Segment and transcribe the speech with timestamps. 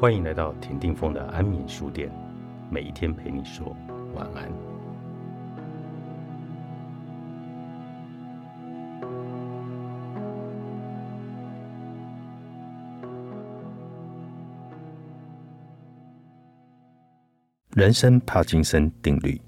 [0.00, 2.10] 欢迎来到田定峰的安眠书店，
[2.70, 3.76] 每一天陪你说
[4.14, 4.50] 晚安。
[17.74, 19.38] 人生帕金森定律：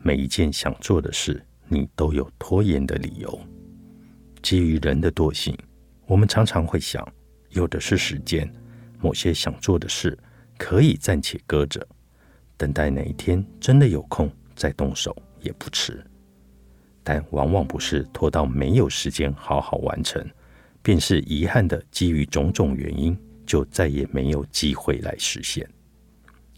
[0.00, 3.40] 每一件想做的事，你都有拖延的理由。
[4.42, 5.56] 基于人的惰性，
[6.08, 7.06] 我们常常会想，
[7.50, 8.52] 有的是时间。
[9.00, 10.18] 某些想做的事
[10.58, 11.86] 可以暂且搁着，
[12.56, 16.04] 等待哪一天真的有空再动手也不迟。
[17.02, 20.24] 但往往不是拖到没有时间好好完成，
[20.82, 25.68] 便是遗憾的基于种种原因，就再也没有机会来实现。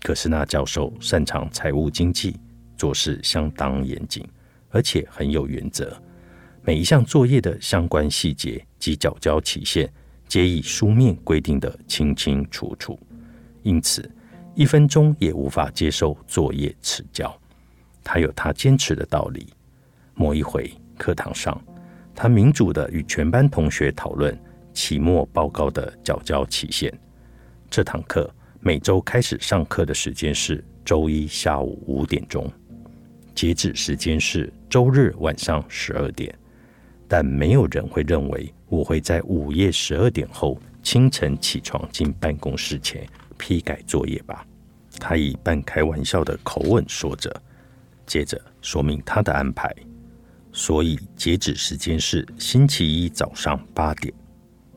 [0.01, 2.37] 可是那教授擅长财务经济，
[2.77, 4.27] 做事相当严谨，
[4.71, 5.97] 而且很有原则，
[6.63, 9.89] 每一项作业的相关细节及缴交期限。
[10.33, 12.99] 皆以书面规定的清清楚楚，
[13.63, 14.11] 因此
[14.55, 17.39] 一分钟也无法接受作业迟交。
[18.03, 19.53] 他有他坚持的道理。
[20.15, 21.63] 某一回课堂上，
[22.15, 24.35] 他民主的与全班同学讨论
[24.73, 26.91] 期末报告的缴交期限。
[27.69, 32.51] 这堂课每周开始上课的时间是周一下午五点钟，
[33.35, 36.35] 截止时间是周日晚上十二点。
[37.07, 43.07] 但没有人会认为我会在午夜十二点后清晨起床进办公室前
[43.37, 44.47] 批改作业吧？
[44.99, 47.31] 他以半开玩笑的口吻说着，
[48.07, 49.71] 接着说明他的安排。
[50.55, 54.11] 所以截止时间是星期一早上八点。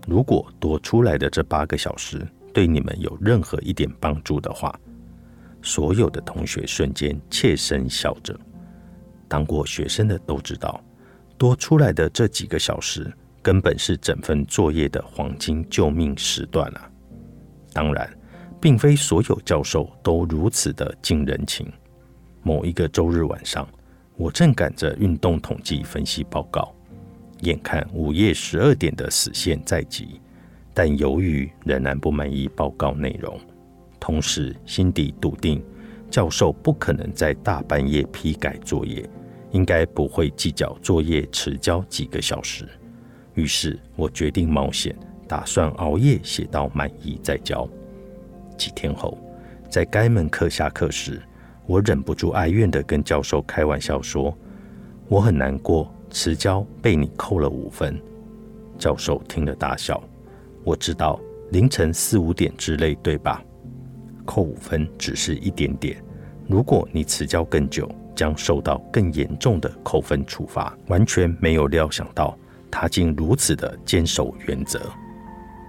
[0.06, 4.78] 如果多出来的这八个小时对你们有任何一点帮助的话，
[5.62, 8.38] 所有的同学瞬间切声笑着。
[9.30, 10.84] 当过学生的都知道。
[11.38, 13.14] 多出来的这几个小时，
[13.46, 16.90] 根本是整份作业的黄金救命时段啊！
[17.72, 18.10] 当然，
[18.60, 21.72] 并非所有教授都如此的近人情。
[22.42, 23.70] 某一个周日晚上，
[24.16, 26.74] 我正赶着运动统计分析报告，
[27.42, 30.20] 眼看午夜十二点的死线在即，
[30.74, 33.40] 但由于仍然不满意报告内容，
[34.00, 35.64] 同时心底笃定
[36.10, 39.08] 教授不可能在大半夜批改作业。
[39.52, 42.68] 应该不会计较作业迟交几个小时，
[43.36, 44.96] 于是我决定冒险，
[45.28, 47.68] 打算熬夜写到满意再交。
[48.58, 49.18] 几天后，
[49.70, 51.22] 在该门课下课时，
[51.66, 54.36] 我忍不住哀怨地跟教授开玩笑说
[55.08, 58.02] ：“我很难过，迟交被你扣了五分。”
[58.80, 60.02] 教授听了大笑。
[60.64, 61.20] 我知道
[61.52, 63.44] 凌晨四五点之类，对吧？
[64.26, 66.04] 扣五分只是一点点，
[66.48, 67.90] 如果你迟交更久。
[68.16, 72.34] 将受到更严重的扣分处罚，完全没有料想到
[72.78, 74.92] 他竟如此的坚守原则。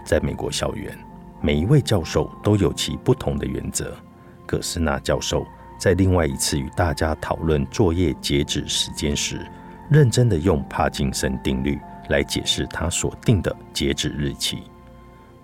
[0.05, 0.93] 在美国校园，
[1.41, 3.97] 每一位教授都有其不同的原则。
[4.45, 5.47] 葛斯纳教授
[5.79, 9.41] 在另外一次与大家讨论作业截止时间时，
[9.89, 11.79] 认真的用帕金森定律
[12.09, 14.65] 来解释他所定的截止日期。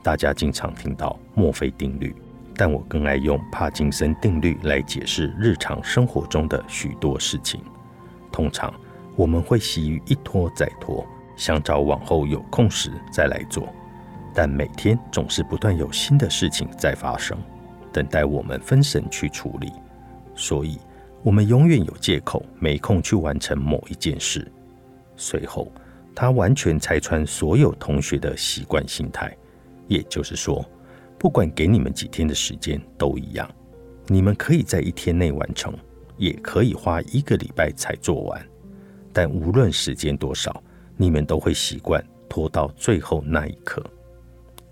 [0.03, 2.13] 大家经常听到墨菲定律。
[2.55, 7.63] 但我更爱用帕金森定律来解释日常生活中的许多事情。
[8.31, 8.73] 通常
[9.17, 11.07] 我们会习于一拖再拖，
[11.37, 13.69] 想找往后有空时再来做，
[14.35, 17.39] 但每天总是不断有新的事情在发生，
[17.93, 19.73] 等待我们分神去处理。
[20.35, 20.79] 所以，
[21.23, 24.51] 我们永远有借口没空去完成某一件事。
[25.17, 25.71] 随后，
[26.15, 29.37] 他完全拆穿所有同学的习惯心态，
[29.89, 30.65] 也就是说。
[31.19, 33.49] 不管给你们几天的时间都一样，
[34.09, 35.73] 你们可以在一天内完成，
[36.17, 38.45] 也可以花一个礼拜才做完。
[39.13, 40.61] 但无论时间多少，
[40.97, 43.85] 你们都会习惯拖到最后那一刻。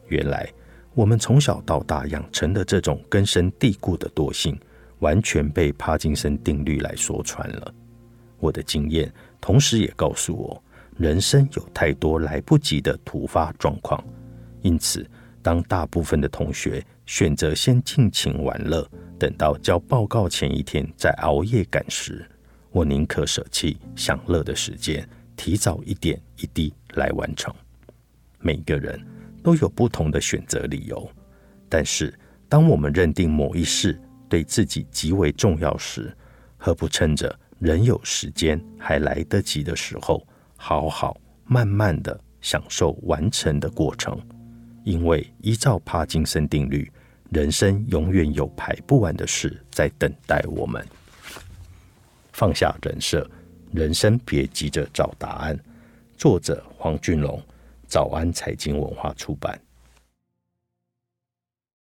[0.09, 0.49] 原来，
[0.95, 4.59] 我们从小到大养成的这种根深蒂固的惰性，
[4.99, 7.75] 完全被帕金森定律来说穿了。
[8.39, 10.63] 我的经验同时也告诉我，
[10.97, 14.03] 人生有太多来不及的突发状况，
[14.63, 15.07] 因此。
[15.43, 18.87] 当大部分的同学选择先尽情玩乐，
[19.19, 22.23] 等到交报告前一天再熬夜赶时，
[22.71, 25.09] 我宁可舍弃享乐的时间，
[25.41, 27.51] 提早一点一滴来完成。
[28.41, 29.03] 每个人
[29.43, 31.11] 都有不同的选择理由，
[31.67, 32.13] 但是
[32.47, 33.99] 当我们认定某一事
[34.29, 36.15] 对自己极为重要时，
[36.59, 40.27] 何不趁着仍有时间还来得及的时候，
[40.57, 44.21] 好好慢慢的享受完成的过程？
[44.85, 46.93] 因为依照帕金森定律，
[47.31, 50.87] 人生永远有排不完的事在等待我们。
[52.35, 53.27] 放下人设，
[53.73, 55.59] 人生别急着找答案。
[56.17, 57.41] 作者黄俊龙，
[57.87, 59.59] 早安财经文化出版。